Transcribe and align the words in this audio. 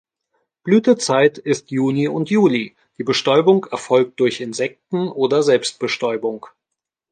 Blütezeit 0.63 1.37
ist 1.37 1.69
Juni 1.69 2.07
und 2.07 2.31
Juli, 2.31 2.75
die 2.97 3.03
Bestäubung 3.03 3.65
erfolgt 3.69 4.19
durch 4.19 4.41
Insekten 4.41 5.07
oder 5.09 5.43
Selbstbestäubung. 5.43 6.47